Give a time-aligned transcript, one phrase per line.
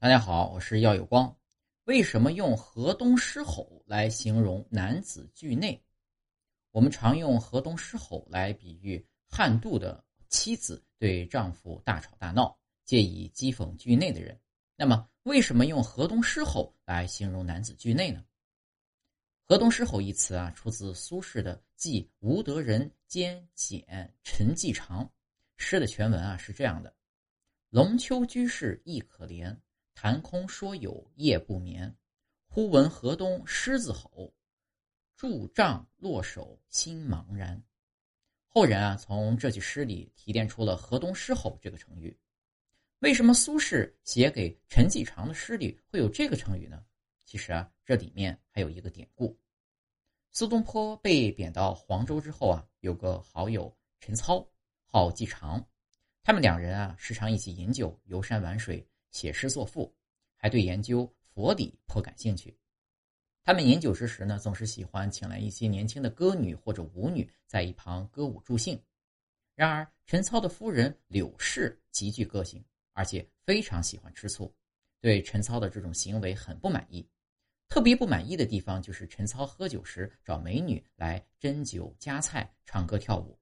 [0.00, 1.36] 大家好，我是耀有光。
[1.82, 5.82] 为什么用河东狮吼来形容男子惧内？
[6.70, 14.40] 我们常用河东狮吼来比喻汉杜的妻子对丈夫大吵大闹，借以讥讽惧内的人。
[14.76, 18.24] 那么，为什么用河东狮吼来形容男子惧内呢？
[19.42, 25.04] 河东狮吼一词啊，出自苏轼的《记吴德人兼简陈继长》
[25.56, 26.94] 诗的全文啊，是这样的
[27.68, 29.58] ：“龙丘居士亦可怜。”
[30.00, 31.92] 谈空说有夜不眠，
[32.46, 34.32] 忽闻河东狮子吼，
[35.16, 37.60] 拄杖落手心茫然。
[38.46, 42.16] 后人啊，从这句诗里提炼出了“河东狮吼”这个成语。
[43.00, 46.80] 为什么苏轼写给陈继常的诗里会有这个成语呢？
[47.24, 49.36] 其实啊，这里面还有一个典故。
[50.30, 54.48] 苏东坡被贬到黄州之后啊，有个好友陈操，
[54.84, 55.68] 号继常，
[56.22, 58.88] 他们两人啊，时常一起饮酒、游山玩水。
[59.10, 59.94] 写诗作赋，
[60.36, 62.56] 还对研究佛理颇感兴趣。
[63.44, 68.78] 他们饮酒之时呢，总是喜欢请来一些年轻的歌女或者舞女在一旁歌舞助兴。
[69.54, 74.54] 然而，陈操的夫人柳氏极具个性，而且非常喜欢吃醋，
[75.00, 77.08] 对陈操的这种行为很不满意。
[77.68, 83.37] 特别不满意的地方就是陈操喝酒时找美女来斟酒夹菜、唱歌跳舞。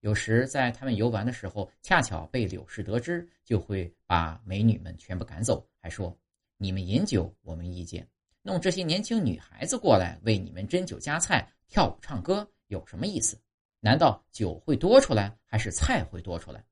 [0.00, 6.18] 有时在他们游玩的时候，恰巧被柳氏得知，就会把美女们全部赶走，还说
[6.56, 8.02] ：“你们饮酒，我没意见；
[8.40, 13.38] 弄这些年轻女孩子过来为你们斟酒夹菜、跳舞唱歌，有什么意思？
[13.78, 16.64] 难道酒会多出来，还是菜会多出来？”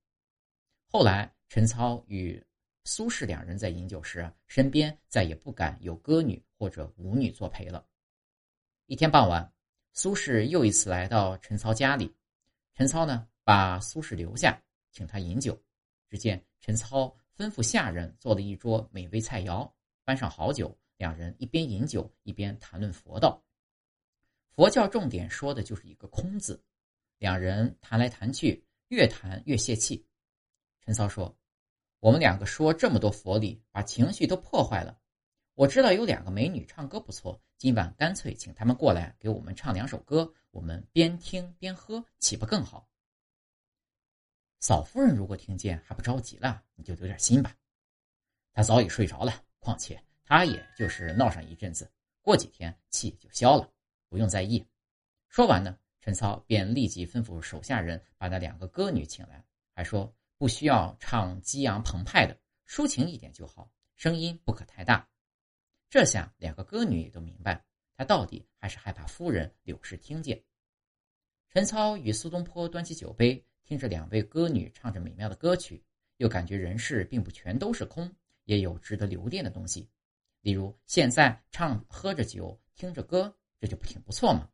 [0.91, 2.43] 后来，陈操与
[2.85, 7.85] 苏轼两人在饮酒时，身边再也不敢有歌女或者舞女作陪了。
[8.87, 9.53] 一天傍晚，
[9.93, 12.11] 苏轼又一次来到陈操家里。
[12.79, 14.57] 陈操呢，把苏轼留下，
[14.93, 15.61] 请他饮酒。
[16.09, 19.69] 只见陈操吩咐下人做了一桌美味菜肴，
[20.05, 23.43] 搬上好酒，两人一边饮酒一边谈论佛道。
[24.47, 26.63] 佛教重点说的就是一个“空”字，
[27.19, 30.07] 两人谈来谈去，越谈越泄气。
[30.81, 31.37] 陈操说
[31.99, 34.97] ：“我们两个说这么多佛理，把情绪都破坏了。
[35.59, 42.89] 我知道有两个美女唱歌不错，今晚干脆请他们过来给我们唱两首歌。”我们边听边喝，岂不更好？
[44.61, 47.57] 嫂夫人如果听见还不着急了，你就留点心吧。
[48.53, 51.91] 她早已睡着了，况且她也就是闹上一阵子，
[52.23, 53.69] 过几天气就消了，
[54.09, 54.65] 不用在意。
[55.29, 59.45] 说完呢，陈操便立即吩咐手下人把那两个歌女请来，
[59.75, 65.09] 还说不需要唱激昂澎湃的，抒情一点就好，声音不可太大。
[65.91, 67.65] 这下两个歌女也都明白，
[67.97, 70.43] 他到底还是害怕夫人柳氏听见。
[71.49, 75.83] 陈操与苏东坡端起酒杯，听着两位歌女唱着美妙的歌曲，
[76.19, 79.89] 又感觉人世并不全都是空，也有值得留恋的东西。
[80.43, 84.51] 例如，现在唱喝着酒，听着歌，这就挺不错吗？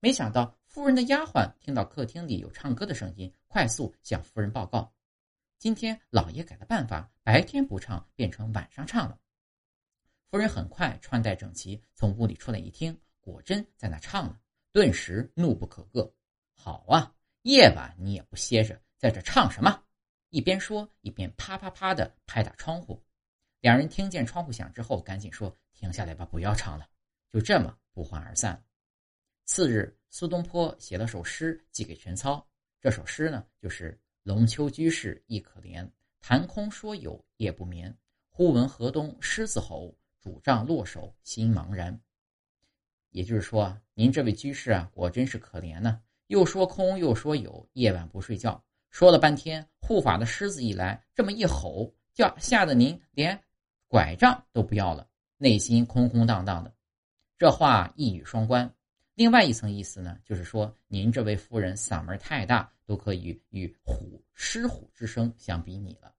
[0.00, 4.92] 没想到夫人的丫鬟听到客厅里有唱歌的声音，快速向夫人报告
[5.58, 9.18] ：“今天老爷改了办法，白天不唱，变成晚上唱了。”
[10.30, 14.38] 夫人很快穿戴整齐，从屋里出来一听，果真在那唱呢，
[14.72, 16.12] 顿时怒不可遏。
[16.52, 19.82] 好啊，夜晚你也不歇着，在这唱什么？
[20.28, 23.02] 一边说一边啪啪啪的拍打窗户。
[23.60, 26.86] 两人听见窗户响之后，赶紧说：“停下来吧，不要唱了。”
[27.32, 28.62] 就这么不欢而散。
[29.46, 32.46] 次日，苏东坡写了首诗寄给陈操。
[32.82, 35.90] 这首诗呢，就是“龙丘居士亦可怜，
[36.20, 37.96] 谈空说有夜不眠。
[38.28, 41.98] 忽闻河东狮子吼，拄杖落手心茫然。”
[43.10, 46.00] 也就是说啊，您这位居士啊，果真是可怜呢。
[46.26, 53.42] 又说空又说有，夜晚不睡觉，说了半天，护法的狮子一来，这么一吼，叫吓得您连
[53.86, 55.08] 拐杖都不要了，
[55.38, 56.74] 内心空空荡荡的。
[57.38, 58.70] 这话一语双关。
[59.14, 66.12] 另外一层意思呢，就是说您这位夫人嗓门太大，都可以与虎狮虎之声相比拟了。